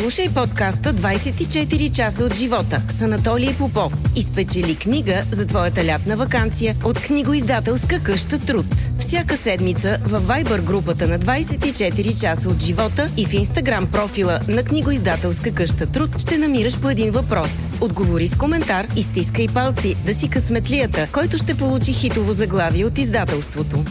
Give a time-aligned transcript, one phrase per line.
[0.00, 6.16] Слушай подкаста 24 часа от живота с Анатолий Попов и спечели книга за твоята лятна
[6.16, 8.66] вакансия от книгоиздателска къща Труд.
[8.98, 14.62] Всяка седмица във Viber групата на 24 часа от живота и в Instagram профила на
[14.62, 17.60] книгоиздателска къща Труд ще намираш по един въпрос.
[17.80, 22.98] Отговори с коментар и стискай палци да си късметлията, който ще получи хитово заглавие от
[22.98, 23.84] издателството.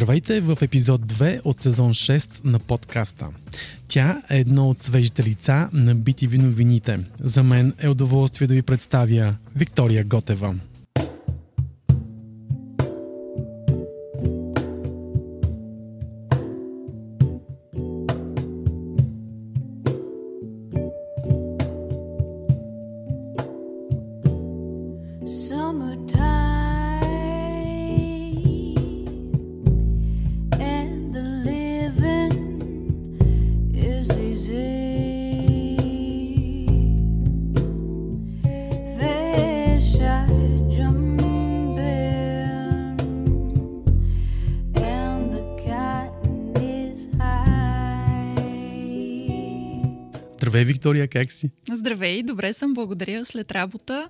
[0.00, 3.26] Здравейте в епизод 2 от сезон 6 на подкаста.
[3.88, 6.98] Тя е едно от свежите лица на BTV новините.
[7.20, 10.54] За мен е удоволствие да ви представя Виктория Готева.
[50.60, 51.50] Здравей, Виктория, как си?
[51.72, 53.24] Здравей, добре съм, благодаря.
[53.24, 54.08] След работа.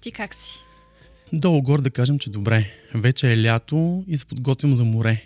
[0.00, 0.58] Ти как си?
[1.32, 2.70] Долу горе да кажем, че добре.
[2.94, 5.22] Вече е лято и се подготвям за море.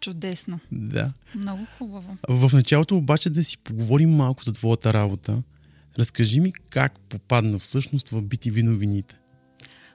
[0.00, 0.60] Чудесно.
[0.72, 1.12] Да.
[1.34, 2.16] Много хубаво.
[2.28, 5.42] В началото обаче да си поговорим малко за твоята работа.
[5.98, 9.18] Разкажи ми как попадна всъщност в BTV новините.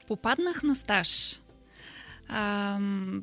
[0.08, 1.40] Попаднах на стаж.
[2.34, 2.80] А,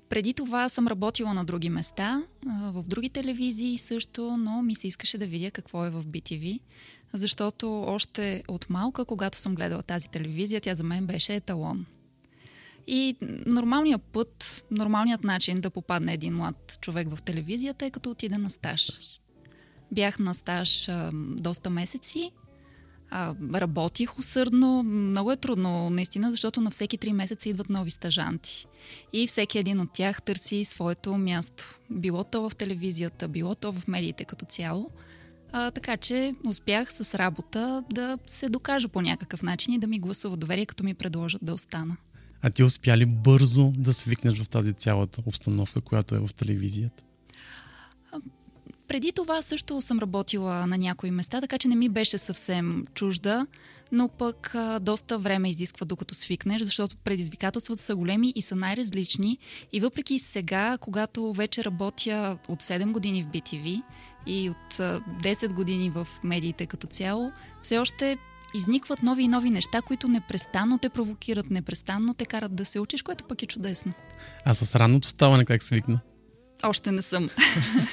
[0.08, 5.18] преди това съм работила на други места, в други телевизии също, но ми се искаше
[5.18, 6.60] да видя какво е в BTV,
[7.12, 11.86] защото още от малка, когато съм гледала тази телевизия, тя за мен беше еталон.
[12.86, 18.38] И нормалният път, нормалният начин да попадне един млад човек в телевизията е като отиде
[18.38, 18.90] на стаж.
[19.92, 22.32] Бях на стаж а, доста месеци,
[23.10, 24.82] а, работих усърдно.
[24.82, 28.66] Много е трудно, наистина, защото на всеки три месеца идват нови стажанти.
[29.12, 31.80] И всеки един от тях търси своето място.
[31.90, 34.90] Било то в телевизията, било то в медиите като цяло.
[35.52, 39.98] А, така че успях с работа да се докажа по някакъв начин и да ми
[39.98, 41.96] гласува доверие, като ми предложат да остана.
[42.42, 47.04] А ти успя ли бързо да свикнеш в тази цялата обстановка, която е в телевизията?
[48.88, 53.46] Преди това също съм работила на някои места, така че не ми беше съвсем чужда,
[53.92, 59.38] но пък а, доста време изисква докато свикнеш, защото предизвикателствата са големи и са най-различни.
[59.72, 63.82] И въпреки сега, когато вече работя от 7 години в BTV
[64.26, 67.32] и от а, 10 години в медиите като цяло,
[67.62, 68.18] все още
[68.54, 73.02] изникват нови и нови неща, които непрестанно те провокират, непрестанно те карат да се учиш,
[73.02, 73.92] което пък е чудесно.
[74.44, 76.00] А с ранното ставане как свикна?
[76.62, 77.30] Още не съм.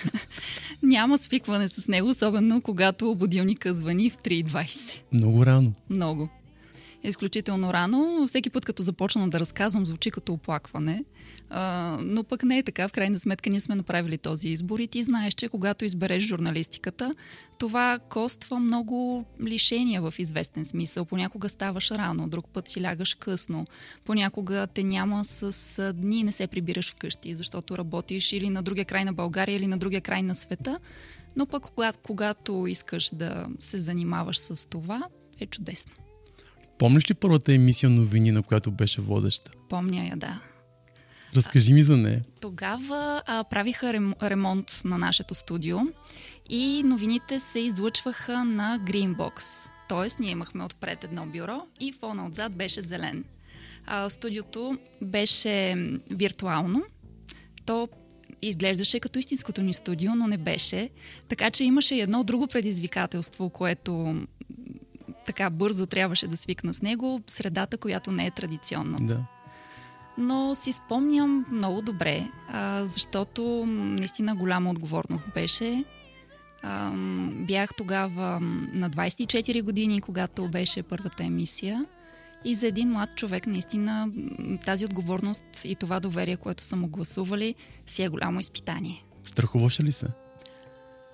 [0.83, 5.01] Няма свикване с него, особено когато будилника звъни в 3.20.
[5.11, 5.73] Много рано.
[5.89, 6.29] Много.
[7.03, 8.27] Изключително рано.
[8.27, 11.03] Всеки път, като започна да разказвам, звучи като оплакване.
[11.49, 12.87] А, но пък не е така.
[12.87, 17.15] В крайна сметка ние сме направили този избор и ти знаеш, че когато избереш журналистиката,
[17.57, 21.05] това коства много лишения в известен смисъл.
[21.05, 23.65] Понякога ставаш рано, друг път си лягаш късно.
[24.05, 29.05] Понякога те няма с дни, не се прибираш вкъщи, защото работиш или на другия край
[29.05, 30.79] на България, или на другия край на света.
[31.35, 35.03] Но пък когато, когато искаш да се занимаваш с това,
[35.39, 36.04] е чудесно.
[36.77, 39.51] Помниш ли първата емисия новини, на която беше водеща?
[39.69, 40.39] Помня я, да.
[41.35, 42.21] Разкажи ми за нея.
[42.41, 45.77] Тогава а, правиха рем, ремонт на нашето студио
[46.49, 49.43] и новините се излъчваха на Greenbox.
[49.89, 53.23] Тоест, ние имахме отпред едно бюро и фона отзад беше зелен.
[53.85, 55.75] А, студиото беше
[56.11, 56.83] виртуално.
[57.65, 57.89] То
[58.41, 60.89] изглеждаше като истинското ни студио, но не беше.
[61.27, 64.21] Така че имаше едно друго предизвикателство, което
[65.25, 69.19] така бързо трябваше да свикна с него, средата, която не е традиционна Да.
[70.17, 75.83] но си спомням много добре, а, защото наистина голяма отговорност беше.
[76.63, 76.91] А,
[77.31, 78.39] бях тогава
[78.73, 81.85] на 24 години, когато беше първата емисия.
[82.45, 84.09] И за един млад човек наистина
[84.65, 87.55] тази отговорност и това доверие, което са му гласували,
[87.85, 89.03] си е голямо изпитание.
[89.23, 90.07] Страхуваше ли се?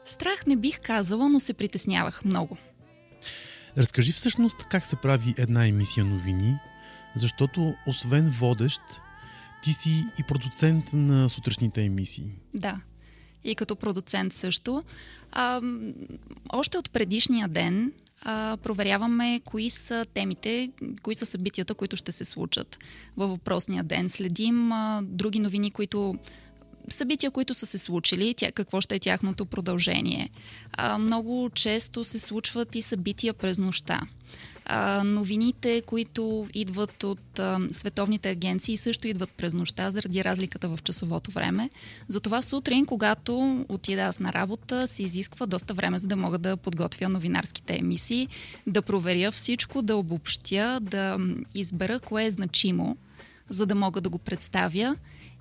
[0.06, 2.58] Страх не бих казала, но се притеснявах много.
[3.78, 6.56] Разкажи всъщност как се прави една емисия новини,
[7.16, 8.82] защото освен водещ,
[9.64, 12.36] ти си и продуцент на сутрешните емисии.
[12.54, 12.82] Да.
[13.44, 14.84] И като продуцент също.
[15.32, 15.62] А,
[16.50, 17.92] още от предишния ден
[18.22, 20.72] а, проверяваме кои са темите,
[21.02, 22.78] кои са събитията, които ще се случат
[23.18, 24.10] във въпросния ден.
[24.10, 26.16] Следим а, други новини, които
[26.90, 30.30] събития, които са се случили, тя, какво ще е тяхното продължение.
[30.74, 34.02] А, много често се случват и събития през нощта.
[34.66, 40.80] А, новините, които идват от а, световните агенции, също идват през нощта, заради разликата в
[40.84, 41.70] часовото време.
[42.08, 46.58] Затова сутрин, когато отида аз на работа, се изисква доста време, за да мога да
[46.58, 48.28] подготвя новинарските емисии,
[48.68, 51.18] да проверя всичко, да обобщя, да
[51.56, 52.98] избера кое е значимо,
[53.52, 54.96] за да мога да го представя.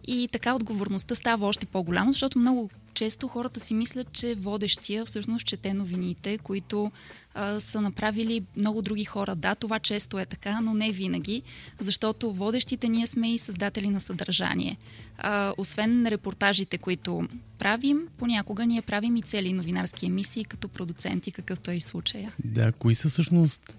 [0.06, 5.46] И така отговорността става още по-голяма, защото много често хората си мислят, че водещия всъщност
[5.46, 6.92] чете новините, които
[7.34, 9.34] а, са направили много други хора.
[9.34, 11.42] Да, това често е така, но не винаги,
[11.80, 14.78] защото водещите ние сме и създатели на съдържание.
[15.18, 17.28] А, освен репортажите, които
[17.58, 22.32] правим, понякога ние правим и цели новинарски емисии като продуценти, какъвто е и случая.
[22.44, 23.76] Да, кои са всъщност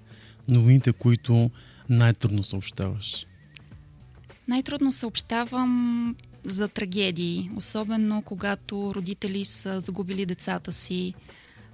[0.52, 1.52] новините, които
[1.90, 3.26] най-трудно съобщаваш?
[4.52, 11.14] Най-трудно съобщавам за трагедии, особено когато родители са загубили децата си,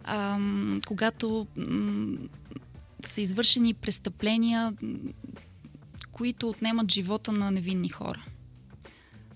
[0.03, 2.17] ам, когато м,
[3.05, 4.73] са извършени престъпления,
[6.11, 8.23] които отнемат живота на невинни хора.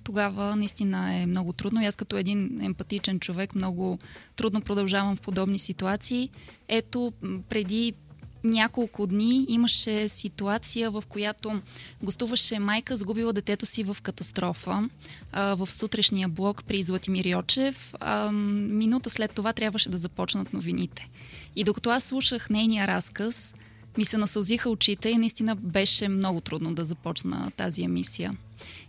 [0.04, 1.82] Тогава наистина е много трудно.
[1.82, 4.00] И аз като един емпатичен човек много
[4.36, 6.30] трудно продължавам в подобни ситуации.
[6.68, 7.14] Ето,
[7.50, 7.94] преди
[8.44, 11.62] няколко дни имаше ситуация, в която
[12.04, 14.90] гостуваше майка, загубила детето си в катастрофа
[15.32, 17.94] а, в сутрешния блок при Златимир Йочев.
[18.00, 21.10] А, минута след това трябваше да започнат новините.
[21.56, 23.54] И докато аз слушах нейния разказ,
[23.98, 28.34] ми се насълзиха очите и наистина беше много трудно да започна тази емисия.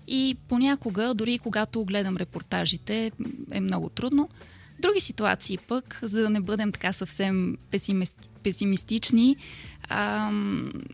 [0.08, 3.12] И понякога, дори когато гледам репортажите,
[3.50, 4.28] е много трудно.
[4.82, 9.36] Други ситуации пък, за да не бъдем така съвсем песимисти, песимистични,
[9.88, 10.30] а,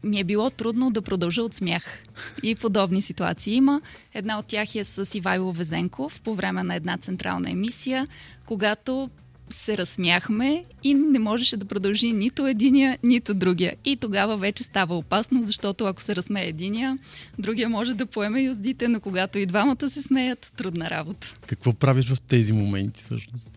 [0.05, 2.05] ми е било трудно да продължа от смях.
[2.43, 3.81] И подобни ситуации има.
[4.15, 8.07] Една от тях е с Ивайло Везенков по време на една централна емисия,
[8.47, 9.11] когато
[9.51, 13.77] се разсмяхме и не можеше да продължи нито единия, нито другия.
[13.85, 16.99] И тогава вече става опасно, защото ако се разсмее единия,
[17.39, 21.35] другия може да поеме юздите, но когато и двамата се смеят, трудна работа.
[21.47, 23.51] Какво правиш в тези моменти всъщност?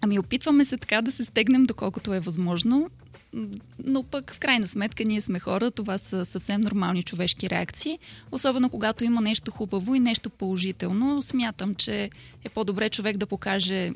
[0.00, 2.90] Ами опитваме се така да се стегнем доколкото е възможно,
[3.84, 7.98] но пък в крайна сметка ние сме хора, това са съвсем нормални човешки реакции,
[8.32, 11.22] особено когато има нещо хубаво и нещо положително.
[11.22, 12.10] Смятам, че
[12.44, 13.92] е по-добре човек да покаже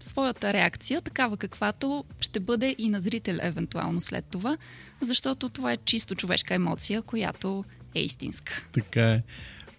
[0.00, 4.56] своята реакция, такава каквато ще бъде и на зрител евентуално след това,
[5.00, 7.64] защото това е чисто човешка емоция, която
[7.94, 8.62] е истинска.
[8.72, 9.22] Така е.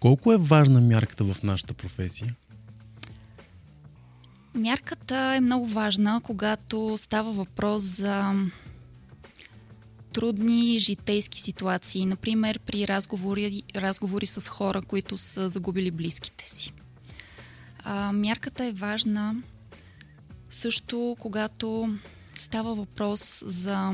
[0.00, 2.34] Колко е важна мярката в нашата професия?
[4.56, 8.32] Мярката е много важна, когато става въпрос за
[10.12, 16.72] трудни житейски ситуации, например при разговори, разговори с хора, които са загубили близките си.
[17.78, 19.34] А, мярката е важна
[20.50, 21.98] също, когато
[22.34, 23.92] става въпрос за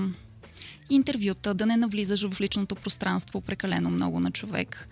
[0.90, 4.88] интервюта, да не навлизаш в личното пространство прекалено много на човек,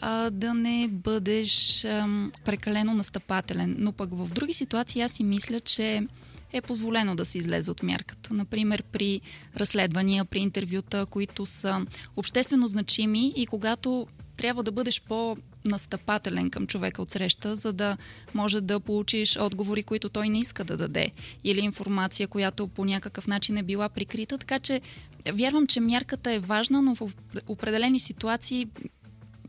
[0.00, 3.76] а, да не бъдеш ам, прекалено настъпателен.
[3.78, 6.06] Но пък в други ситуации аз си мисля, че
[6.52, 8.34] е позволено да се излезе от мярката.
[8.34, 9.20] Например, при
[9.56, 11.86] разследвания, при интервюта, които са
[12.16, 14.06] обществено значими и когато
[14.36, 17.96] трябва да бъдеш по настъпателен към човека от среща, за да
[18.34, 21.10] може да получиш отговори, които той не иска да даде.
[21.44, 24.38] Или информация, която по някакъв начин е била прикрита.
[24.38, 24.80] Така че
[25.32, 27.12] вярвам, че мярката е важна, но в
[27.46, 28.66] определени ситуации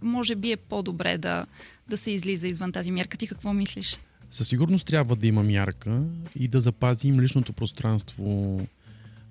[0.01, 1.45] може би е по-добре да,
[1.89, 3.17] да се излиза извън тази мярка.
[3.17, 3.99] Ти какво мислиш?
[4.29, 6.03] Със сигурност трябва да има мярка
[6.35, 8.59] и да запазим личното пространство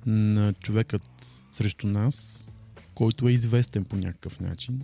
[0.07, 1.03] на човекът
[1.53, 2.49] срещу нас,
[2.95, 4.83] който е известен по някакъв начин.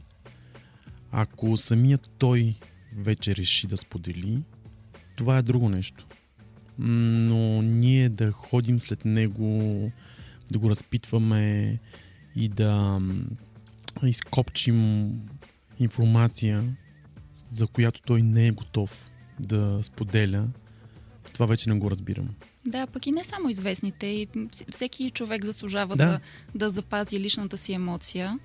[1.12, 2.54] Ако самият той
[2.96, 4.38] вече реши да сподели,
[5.16, 6.06] това е друго нещо.
[6.78, 9.90] Но ние да ходим след него,
[10.50, 11.78] да го разпитваме
[12.36, 13.00] и да
[14.02, 15.10] изкопчим
[15.78, 16.64] информация,
[17.50, 20.48] за която той не е готов да споделя,
[21.32, 22.28] това вече не го разбирам.
[22.66, 24.06] Да, пък и не само известните.
[24.06, 26.06] И вс- всеки човек заслужава Да.
[26.06, 26.20] да,
[26.54, 28.38] да запази личната си емоция.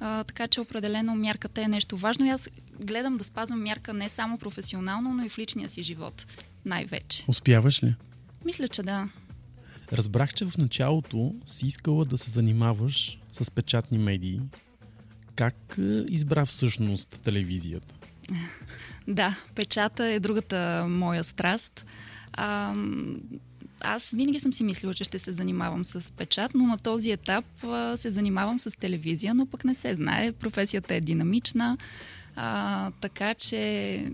[0.00, 2.26] А, така че определено мярката е нещо важно.
[2.26, 2.48] И аз
[2.80, 6.26] гледам да спазвам мярка не само професионално, но и в личния си живот.
[6.64, 7.24] Най-вече.
[7.28, 7.94] Успяваш ли?
[8.44, 9.08] Мисля, че да.
[9.92, 14.40] Разбрах, че в началото си искала да се занимаваш с печатни медии.
[15.36, 17.94] Как е, избра всъщност телевизията?
[19.08, 21.86] Да, печата е другата моя страст.
[22.32, 22.74] А,
[23.80, 27.44] аз винаги съм си мислила, че ще се занимавам с печат, но на този етап
[27.64, 30.32] а, се занимавам с телевизия, но пък не се знае.
[30.32, 31.78] Професията е динамична,
[32.36, 34.12] а, така че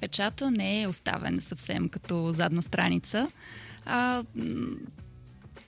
[0.00, 3.28] печата не е оставен съвсем като задна страница.
[3.84, 4.24] А,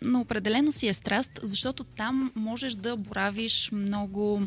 [0.05, 4.43] но определено си е страст, защото там можеш да боравиш много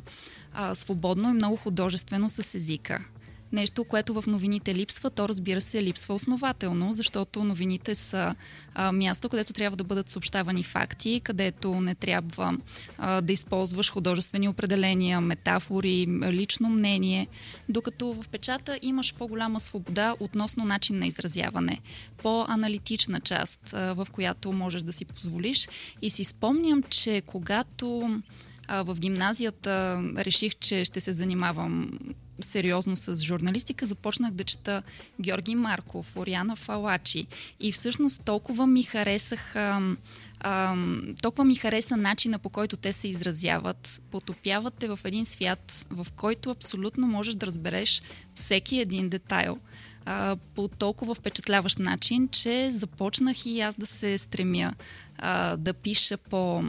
[0.53, 3.05] а, свободно и много художествено с езика.
[3.51, 8.35] Нещо, което в новините липсва, то разбира се липсва основателно, защото новините са
[8.73, 12.57] а, място, където трябва да бъдат съобщавани факти, където не трябва
[12.97, 17.27] а, да използваш художествени определения, метафори, лично мнение,
[17.69, 21.79] докато в печата имаш по-голяма свобода относно начин на изразяване,
[22.23, 25.69] по-аналитична част, а, в която можеш да си позволиш.
[26.01, 28.19] И си спомням, че когато
[28.69, 31.99] а, в гимназията реших, че ще се занимавам
[32.39, 34.83] сериозно с журналистика, започнах да чета
[35.21, 37.27] Георги Марков, Ориана Фалачи
[37.59, 40.75] и всъщност толкова ми харесах а,
[41.21, 44.01] толкова ми хареса начина по който те се изразяват.
[44.11, 48.01] Потопяват те в един свят, в който абсолютно можеш да разбереш
[48.35, 49.57] всеки един детайл
[50.05, 54.73] а, по толкова впечатляващ начин, че започнах и аз да се стремя
[55.17, 56.63] а, да пиша по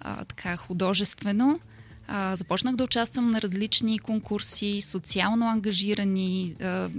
[0.00, 1.60] а, така художествено.
[2.12, 6.90] А, започнах да участвам на различни конкурси, социално ангажирани, а,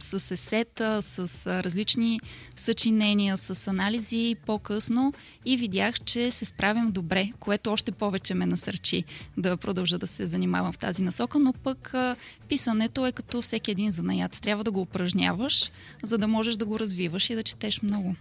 [0.00, 2.20] с, есета, с а, различни
[2.56, 5.12] съчинения, с анализи по-късно
[5.44, 9.04] и видях, че се справям добре, което още повече ме насърчи
[9.36, 12.16] да продължа да се занимавам в тази насока, но пък а,
[12.48, 14.40] писането е като всеки един занаят.
[14.40, 15.70] Трябва да го упражняваш,
[16.02, 18.14] за да можеш да го развиваш и да четеш много.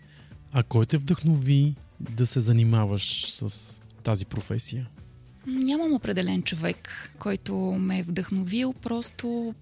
[0.53, 4.87] А кой те вдъхнови да се занимаваш с тази професия?
[5.47, 9.55] Нямам определен човек, който ме е вдъхновил, просто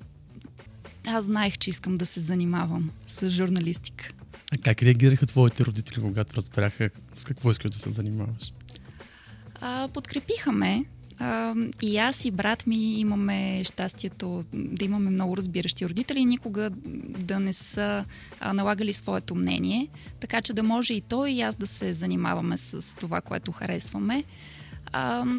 [1.07, 4.09] аз знаех, че искам да се занимавам с журналистика.
[4.53, 8.53] А как реагираха твоите родители, когато разбраха с какво искаш да се занимаваш?
[9.61, 10.85] А, подкрепиха ме.
[11.81, 16.69] И аз и брат ми имаме щастието да имаме много разбиращи родители и никога
[17.19, 18.05] да не са
[18.53, 19.87] налагали своето мнение,
[20.19, 24.23] така че да може и той и аз да се занимаваме с това, което харесваме.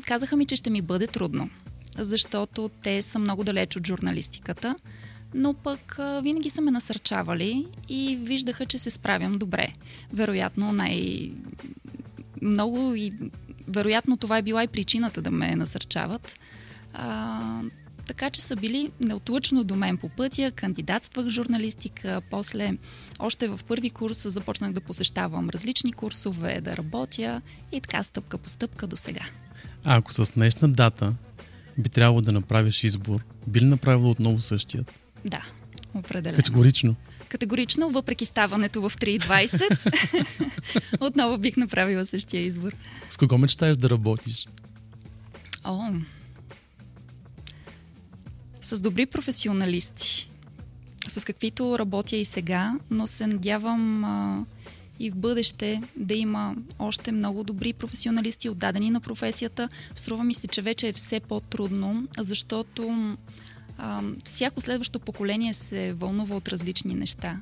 [0.07, 1.51] Казаха ми, че ще ми бъде трудно,
[1.99, 4.77] защото те са много далеч от журналистиката,
[5.35, 9.69] но пък винаги са ме насърчавали и виждаха, че се справям добре.
[10.13, 11.33] Вероятно най-
[12.43, 13.13] много и
[13.69, 16.39] вероятно това е била и причината да ме насърчават.
[16.95, 17.61] А,
[18.07, 22.77] така че са били неотлъчно до мен по пътя, кандидатствах в журналистика, после
[23.19, 27.43] още в първи курс започнах да посещавам различни курсове, да работя
[27.73, 29.25] и така стъпка по стъпка до сега.
[29.85, 31.15] А ако с днешна дата
[31.79, 34.93] би трябвало да направиш избор, би ли направила отново същият?
[35.25, 35.43] Да,
[35.95, 36.37] определено.
[36.37, 36.97] Категорично.
[37.35, 40.27] Категорично, въпреки ставането в 3.20,
[41.01, 42.73] отново бих направила същия избор.
[43.11, 44.47] С кого мечтаеш да работиш?
[45.65, 45.89] О,
[48.63, 50.31] с добри професионалисти,
[51.09, 54.45] с каквито работя и сега, но се надявам а,
[54.99, 59.69] и в бъдеще да има още много добри професионалисти, отдадени на професията.
[59.95, 63.17] Струва ми се, че вече е все по-трудно, защото
[63.85, 67.41] а, всяко следващо поколение се вълнува от различни неща.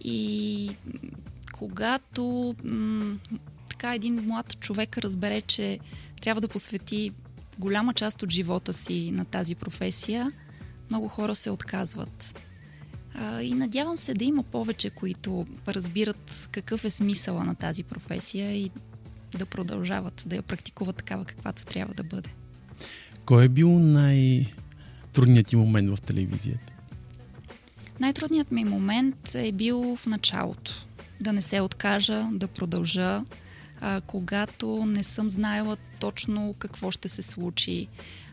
[0.00, 0.70] И
[1.52, 3.16] когато м-
[3.70, 5.78] така един млад човек разбере, че
[6.20, 7.12] трябва да посвети
[7.58, 10.32] голяма част от живота си на тази професия,
[10.90, 12.40] много хора се отказват.
[13.14, 18.56] А, и надявам се да има повече, които разбират какъв е смисъла на тази професия
[18.56, 18.70] и
[19.38, 22.28] да продължават да я практикуват такава, каквато трябва да бъде.
[23.24, 23.78] Кой е бил
[25.18, 26.72] най-трудният ти момент в телевизията?
[28.00, 30.86] Най-трудният ми момент е бил в началото.
[31.20, 33.24] Да не се откажа, да продължа,
[33.80, 37.88] а, когато не съм знаела точно какво ще се случи.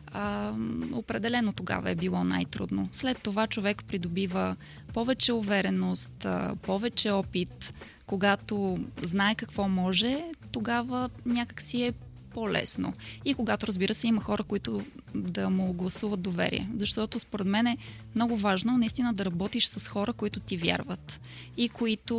[0.08, 0.54] А,
[0.94, 2.90] определено тогава е било най-трудно.
[2.92, 4.56] След това човек придобива
[4.94, 7.74] повече увереност, а, повече опит.
[8.06, 11.94] Когато знае какво може, тогава някак си е
[12.36, 12.94] по-лесно.
[13.26, 16.70] И когато, разбира се, има хора, които да му гласуват доверие.
[16.78, 17.78] Защото според мен е
[18.16, 21.22] много важно наистина да работиш с хора, които ти вярват
[21.58, 22.16] и които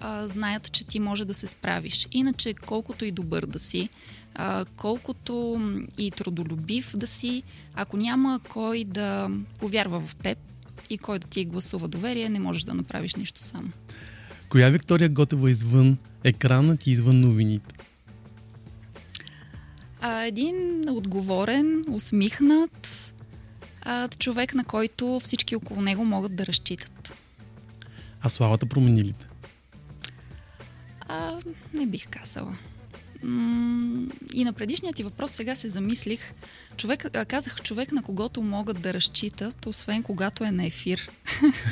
[0.00, 2.08] а, знаят, че ти може да се справиш.
[2.12, 3.88] Иначе, колкото и добър да си,
[4.34, 5.62] а, колкото
[5.98, 7.42] и трудолюбив да си,
[7.74, 10.38] ако няма кой да повярва в теб
[10.90, 13.72] и кой да ти гласува доверие, не можеш да направиш нищо сам.
[14.48, 17.79] Коя Виктория Готева извън екранът и извън новините?
[20.00, 23.12] А, един отговорен, усмихнат
[23.82, 27.12] а, човек, на който всички около него могат да разчитат.
[28.20, 29.26] А славата промени ли те?
[31.00, 31.38] А,
[31.74, 32.56] не бих казала.
[33.22, 36.32] М, И на предишният ти въпрос сега се замислих.
[36.76, 41.10] Човек, казах човек, на когото могат да разчитат, освен когато е на ефир.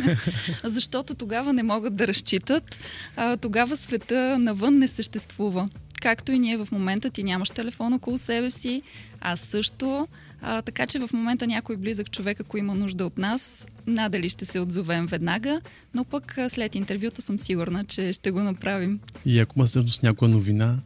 [0.64, 2.78] Защото тогава не могат да разчитат.
[3.16, 5.68] А, тогава света навън не съществува.
[6.02, 8.82] Както и ние в момента ти нямаш телефон около себе си,
[9.20, 10.08] аз също.
[10.42, 14.44] А, така че в момента някой близък човек, ако има нужда от нас, надали ще
[14.44, 15.60] се отзовем веднага,
[15.94, 19.00] но пък след интервюто съм сигурна, че ще го направим.
[19.24, 20.78] И ако има всъщност някоя новина,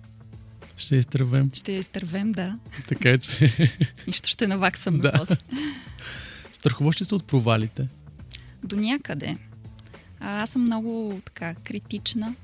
[0.76, 1.50] ще изтървем.
[1.54, 2.58] Ще я изтървем, да.
[2.88, 3.52] Така че
[4.06, 5.26] Нищо ще наваксаме Да.
[6.52, 7.88] страхуваш ли се от провалите?
[8.64, 9.36] До някъде.
[10.20, 12.34] А, аз съм много така критична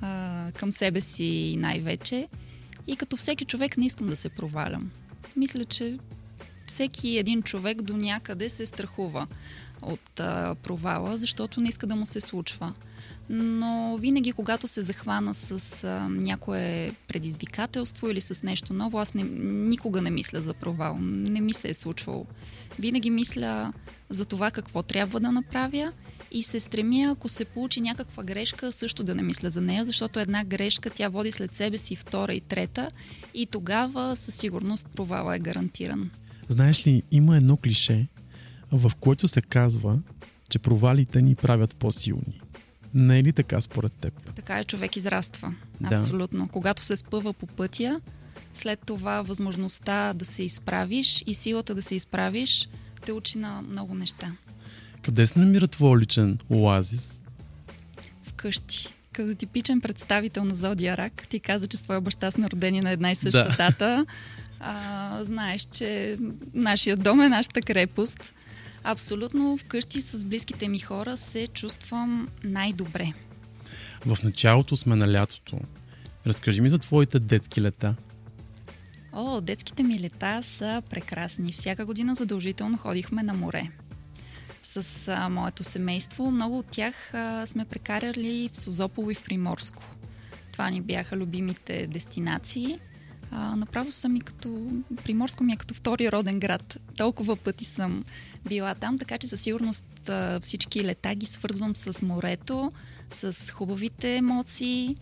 [0.00, 2.28] а, към себе си най-вече.
[2.86, 4.90] И като всеки човек не искам да се провалям.
[5.36, 5.98] Мисля, че
[6.66, 9.26] всеки един човек до някъде се страхува
[9.82, 12.74] от а, провала, защото не иска да му се случва.
[13.30, 19.22] Но винаги, когато се захвана с а, някое предизвикателство или с нещо ново, аз не,
[19.68, 20.98] никога не мисля за провал.
[21.00, 22.26] Не ми се е случвало.
[22.78, 23.72] Винаги мисля
[24.10, 25.92] за това какво трябва да направя
[26.34, 30.20] и се стремя, ако се получи някаква грешка, също да не мисля за нея, защото
[30.20, 32.90] една грешка тя води след себе си втора и трета
[33.34, 36.10] и тогава със сигурност провала е гарантиран.
[36.48, 38.06] Знаеш ли, има едно клише,
[38.72, 39.98] в което се казва,
[40.48, 42.40] че провалите ни правят по-силни.
[42.94, 44.32] Не е ли така според теб?
[44.34, 45.54] Така е, човек израства.
[45.80, 45.94] Да.
[45.94, 46.48] Абсолютно.
[46.48, 48.00] Когато се спъва по пътя,
[48.54, 52.68] след това възможността да се изправиш и силата да се изправиш
[53.04, 54.32] те учи на много неща.
[55.04, 57.20] Къде се намира твой личен оазис?
[58.24, 58.94] Вкъщи.
[59.12, 62.90] Като типичен представител на Зодия Рак, ти каза, че с твоя баща сме родени на
[62.90, 63.56] една и съща Да.
[63.56, 64.06] дата.
[64.60, 66.18] А, знаеш, че
[66.54, 68.34] нашия дом е нашата крепост.
[68.84, 73.12] Абсолютно вкъщи с близките ми хора се чувствам най-добре.
[74.06, 75.58] В началото сме на лятото.
[76.26, 77.94] Разкажи ми за твоите детски лета.
[79.12, 81.52] О, детските ми лета са прекрасни.
[81.52, 83.70] Всяка година задължително ходихме на море.
[84.82, 86.30] С а, моето семейство.
[86.30, 89.82] Много от тях а, сме прекарали в Созополо и в Приморско.
[90.52, 92.78] Това ни бяха любимите дестинации.
[93.30, 94.66] А, направо съм и като...
[95.04, 96.78] Приморско ми е като втори роден град.
[96.96, 98.04] Толкова пъти съм
[98.48, 102.72] била там, така че със сигурност а, всички лета ги свързвам с морето,
[103.10, 104.96] с хубавите емоции.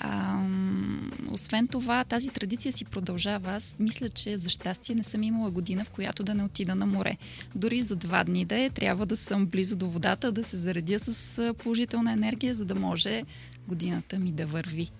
[0.00, 3.52] Ам, освен това, тази традиция си продължава.
[3.52, 6.86] Аз мисля, че за щастие не съм имала година, в която да не отида на
[6.86, 7.16] море.
[7.54, 10.98] Дори за два дни да е, трябва да съм близо до водата, да се заредя
[10.98, 13.22] с а, положителна енергия, за да може
[13.68, 14.90] годината ми да върви.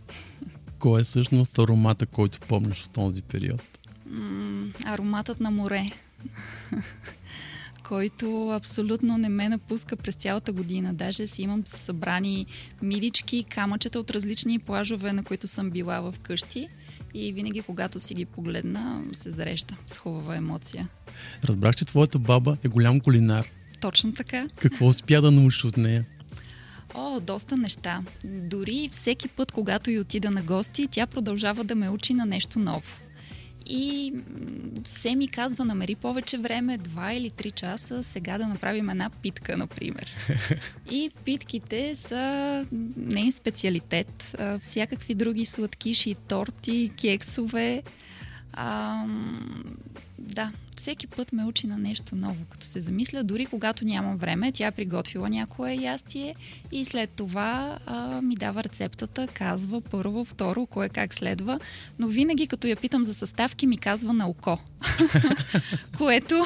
[0.78, 3.62] Кой е всъщност аромата, който помниш от този период?
[4.06, 5.90] М, ароматът на море,
[7.88, 10.94] който абсолютно не ме напуска през цялата година.
[10.94, 12.46] Даже си имам събрани
[12.82, 16.68] милички, камъчета от различни плажове, на които съм била в къщи.
[17.14, 20.88] И винаги, когато си ги погледна, се зареща с хубава емоция.
[21.44, 23.48] Разбрах, че твоята баба е голям кулинар.
[23.80, 24.48] Точно така.
[24.56, 26.04] Какво успя да научиш от нея?
[26.94, 28.02] О, доста неща.
[28.24, 32.58] Дори всеки път, когато и отида на гости, тя продължава да ме учи на нещо
[32.58, 32.90] ново.
[33.66, 34.22] И м,
[34.84, 39.56] все ми казва, намери повече време, два или три часа, сега да направим една питка,
[39.56, 40.12] например.
[40.90, 44.36] И питките са нейн специалитет.
[44.60, 47.82] Всякакви други сладкиши, торти, кексове.
[48.52, 49.64] Ам,
[50.18, 53.24] да, всеки път ме учи на нещо ново, като се замисля.
[53.24, 56.34] Дори когато нямам време, тя е приготвила някое ястие
[56.72, 61.60] и след това а, ми дава рецептата, казва първо, второ, кое как следва.
[61.98, 64.58] Но винаги, като я питам за съставки, ми казва на око.
[65.98, 66.44] Което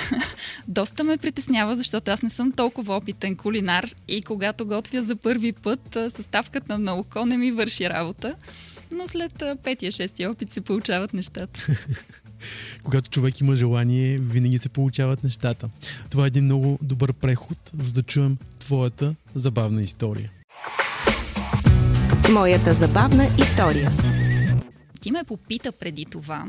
[0.68, 5.52] доста ме притеснява, защото аз не съм толкова опитен кулинар и когато готвя за първи
[5.52, 8.34] път, съставката на око не ми върши работа.
[8.90, 11.66] Но след петия-шестия опит се получават нещата.
[12.84, 15.68] Когато човек има желание, винаги се получават нещата.
[16.10, 20.30] Това е един много добър преход, за да чуем твоята забавна история.
[22.32, 23.92] Моята забавна история.
[25.00, 26.46] Ти ме попита преди това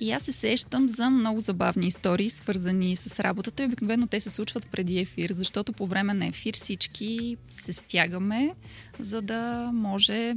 [0.00, 3.62] и аз се сещам за много забавни истории, свързани с работата.
[3.62, 8.54] И обикновено те се случват преди ефир, защото по време на ефир всички се стягаме,
[8.98, 10.34] за да може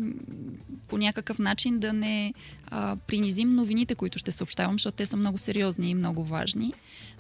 [0.88, 2.34] по някакъв начин да не
[2.68, 6.74] а, принизим новините, които ще съобщавам, защото те са много сериозни и много важни.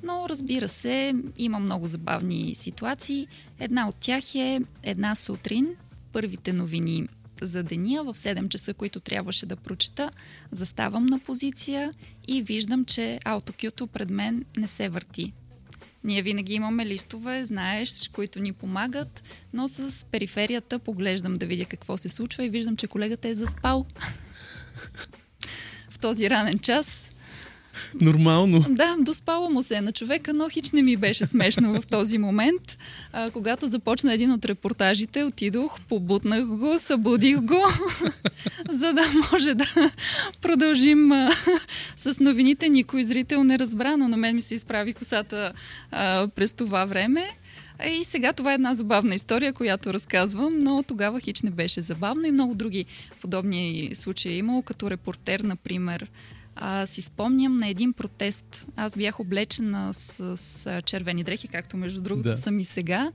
[0.03, 3.27] Но разбира се, има много забавни ситуации.
[3.59, 5.67] Една от тях е една сутрин,
[6.13, 7.07] първите новини
[7.45, 10.11] за деня в 7 часа, които трябваше да прочета,
[10.51, 11.93] заставам на позиция
[12.27, 15.33] и виждам, че аутокюто пред мен не се върти.
[16.03, 21.97] Ние винаги имаме листове, знаеш, които ни помагат, но с периферията поглеждам да видя какво
[21.97, 23.85] се случва и виждам, че колегата е заспал.
[25.89, 27.12] В този ранен час
[28.01, 28.65] Нормално.
[28.69, 32.17] да, доспало му се е на човека, но хич не ми беше смешно в този
[32.17, 32.77] момент.
[33.13, 37.61] А, когато започна един от репортажите, отидох, побутнах го, събудих го,
[38.69, 39.91] за да може да
[40.41, 41.31] продължим а,
[41.95, 42.69] с новините.
[42.69, 45.53] Никой зрител не разбра, но на мен ми се изправи косата
[45.91, 47.29] а, през това време.
[47.89, 52.25] И сега това е една забавна история, която разказвам, но тогава хич не беше забавно
[52.25, 52.85] и много други
[53.21, 56.07] подобни случаи е имало, като репортер, например.
[56.55, 58.67] А, си спомням на един протест.
[58.75, 62.35] Аз бях облечена с, с червени дрехи, както между другото Да.
[62.35, 63.11] съм и сега.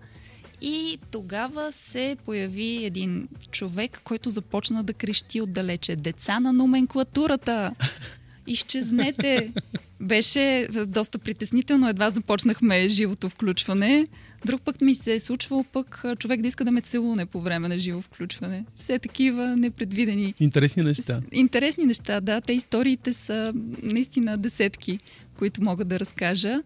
[0.60, 5.96] И тогава се появи един човек, който започна да крещи отдалече.
[5.96, 7.74] Деца на номенклатурата!
[8.46, 9.52] Изчезнете!
[10.00, 11.88] Беше доста притеснително.
[11.88, 14.06] Едва започнахме живото включване.
[14.44, 17.68] Друг път ми се е случвал пък човек да иска да ме целуне по време
[17.68, 18.64] на живо включване.
[18.78, 21.20] Все такива непредвидени Интересни неща.
[21.32, 22.40] Интересни неща, да.
[22.40, 24.98] Те историите са наистина десетки,
[25.38, 26.62] които мога да разкажа.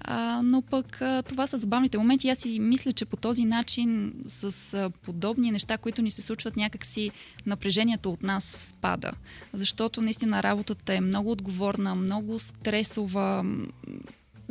[0.00, 2.28] А, но пък а, това са забавните моменти.
[2.28, 6.56] Аз си мисля, че по този начин с а, подобни неща, които ни се случват,
[6.56, 7.10] някакси
[7.46, 9.12] напрежението от нас спада.
[9.52, 13.44] Защото наистина работата е много отговорна, много стресова.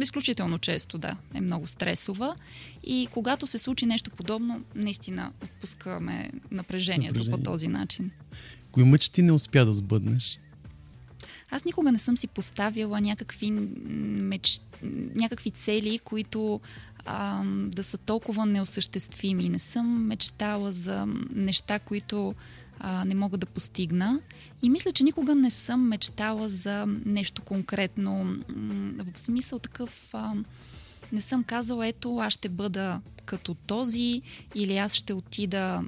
[0.01, 2.35] Изключително често, да, е много стресова.
[2.83, 7.31] И когато се случи нещо подобно, наистина отпускаме напрежението Напрежение.
[7.31, 8.11] по този начин.
[8.71, 10.39] Кои мъчти не успя да сбъднеш?
[11.51, 14.59] Аз никога не съм си поставяла някакви, меч...
[15.15, 16.59] някакви цели, които
[17.05, 19.49] а, да са толкова неосъществими.
[19.49, 22.35] Не съм мечтала за неща, които
[22.79, 24.19] а, не мога да постигна.
[24.61, 28.37] И мисля, че никога не съм мечтала за нещо конкретно.
[29.13, 30.09] В смисъл такъв.
[30.13, 30.33] А,
[31.11, 34.21] не съм казала, ето, аз ще бъда като този,
[34.55, 35.83] или аз ще отида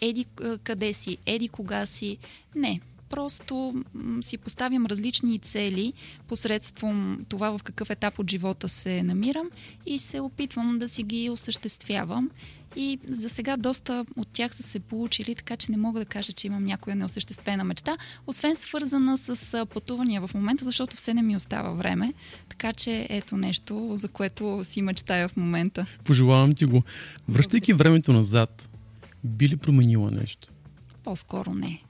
[0.00, 0.26] еди
[0.64, 2.18] къде си, еди кога си.
[2.54, 3.84] Не, просто
[4.20, 5.92] си поставям различни цели
[6.28, 9.50] посредством това в какъв етап от живота се намирам
[9.86, 12.30] и се опитвам да си ги осъществявам.
[12.76, 16.32] И за сега доста от тях са се получили, така че не мога да кажа,
[16.32, 17.96] че имам някоя неосъществена мечта,
[18.26, 22.14] освен свързана с пътувания в момента, защото все не ми остава време.
[22.48, 25.86] Така че ето нещо, за което си мечтая в момента.
[26.04, 26.82] Пожелавам ти го.
[27.28, 28.68] Връщайки времето назад,
[29.24, 30.48] би ли променила нещо?
[31.04, 31.82] По-скоро не.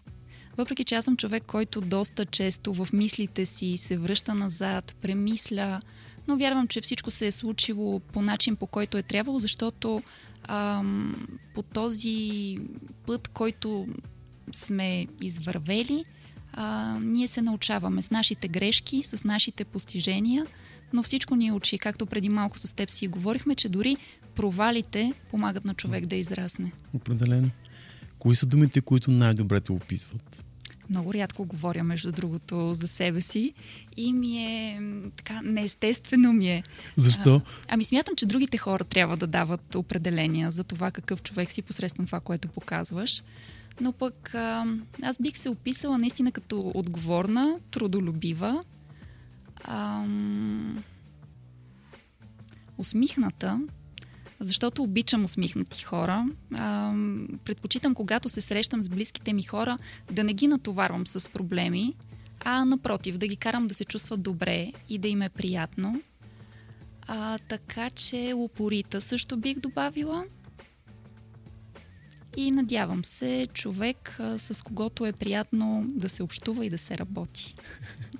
[0.61, 5.81] Въпреки, че аз съм човек, който доста често в мислите си се връща назад, премисля,
[6.29, 10.03] но вярвам, че всичко се е случило по начин, по който е трябвало, защото
[10.43, 12.59] ам, по този
[13.07, 13.89] път, който
[14.53, 16.05] сме извървели,
[16.53, 20.47] а, ние се научаваме с нашите грешки, с нашите постижения,
[20.93, 23.97] но всичко ни учи, както преди малко с теб си говорихме, че дори
[24.35, 26.73] провалите помагат на човек да израсне.
[26.95, 27.51] Определено.
[28.19, 30.45] Кои са думите, които най-добре те описват?
[30.91, 33.55] Много рядко говоря, между другото, за себе си
[33.97, 34.81] и ми е
[35.17, 36.63] така неестествено ми е.
[36.97, 37.35] Защо?
[37.35, 41.63] А, ами смятам, че другите хора трябва да дават определения за това какъв човек си
[41.63, 43.23] посредством това, което показваш.
[43.81, 44.65] Но пък а,
[45.03, 48.65] аз бих се описала наистина като отговорна, трудолюбива,
[49.65, 50.85] ам,
[52.79, 53.61] усмихната,
[54.41, 56.27] защото обичам усмихнати хора.
[56.55, 59.79] Ам, предпочитам, когато се срещам с близките ми хора,
[60.13, 61.95] да не ги натоварвам с проблеми,
[62.41, 66.03] а напротив, да ги карам да се чувстват добре и да им е приятно.
[67.07, 70.25] А, така че упорита също бих добавила.
[72.37, 76.99] И надявам се човек, а, с когото е приятно да се общува и да се
[76.99, 77.55] работи.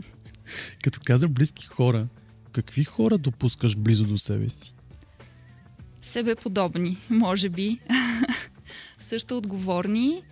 [0.83, 2.09] Като каза близки хора,
[2.53, 4.75] какви хора допускаш близо до себе си?
[6.11, 7.79] Себеподобни, може би.
[8.99, 10.23] също отговорни,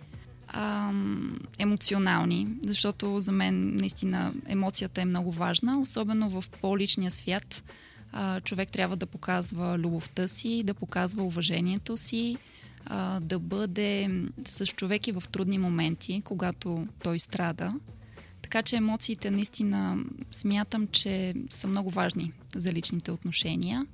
[0.47, 7.63] ам, емоционални, защото за мен наистина емоцията е много важна, особено в по-личния свят.
[8.11, 12.37] А, човек трябва да показва любовта си, да показва уважението си,
[12.85, 14.09] а, да бъде
[14.45, 17.73] с човек и в трудни моменти, когато той страда.
[18.41, 19.97] Така че емоциите наистина
[20.31, 23.85] смятам, че са много важни за личните отношения.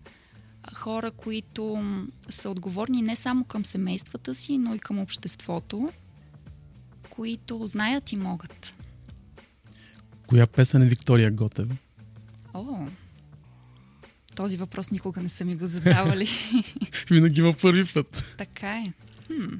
[0.73, 1.84] Хора, които
[2.30, 5.89] са отговорни не само към семействата си, но и към обществото,
[7.10, 8.75] които знаят и могат.
[10.28, 11.78] Коя песен е Виктория Готева?
[12.54, 12.88] О,
[14.36, 16.30] този въпрос никога не са ми го задавали.
[17.10, 18.36] Винаги има първи път.
[18.38, 18.93] така е.
[19.28, 19.56] Хм.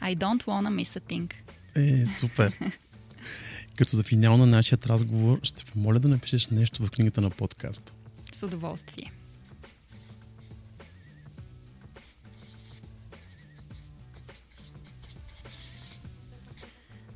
[0.00, 1.32] I don't wanna miss a thing.
[1.76, 2.52] Е, супер.
[3.76, 7.92] Като за финал на нашия разговор ще помоля да напишеш нещо в книгата на подкаста.
[8.32, 9.12] С удоволствие.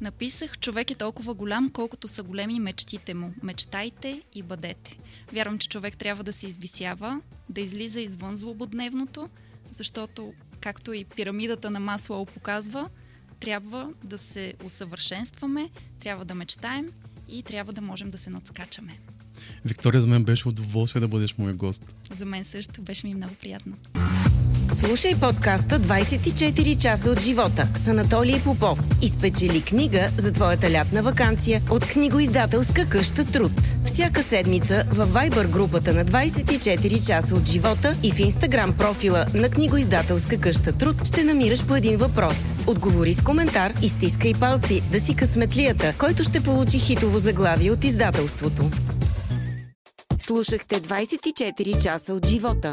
[0.01, 3.35] Написах, човек е толкова голям, колкото са големи мечтите му.
[3.43, 4.99] Мечтайте и бъдете.
[5.33, 9.29] Вярвам, че човек трябва да се извисява, да излиза извън злободневното,
[9.71, 12.89] защото, както и пирамидата на Маслоу показва,
[13.41, 16.89] трябва да се усъвършенстваме, трябва да мечтаем
[17.29, 18.99] и трябва да можем да се надскачаме.
[19.65, 21.95] Виктория, за мен беше удоволствие да бъдеш мой гост.
[22.11, 23.77] За мен също беше ми много приятно.
[24.73, 31.03] Слушай подкаста 24 часа от живота с Анатолий Попов и спечели книга за твоята лятна
[31.03, 33.53] вакансия от книгоиздателска къща Труд.
[33.85, 39.49] Всяка седмица във Viber групата на 24 часа от живота и в Instagram профила на
[39.49, 42.47] книгоиздателска къща Труд ще намираш по един въпрос.
[42.67, 47.85] Отговори с коментар и стискай палци да си късметлията, който ще получи хитово заглавие от
[47.85, 48.71] издателството.
[50.19, 52.73] Слушахте 24 часа от живота.